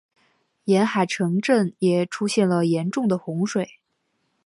[0.63, 3.69] 沿海城镇也出现了严重的洪水。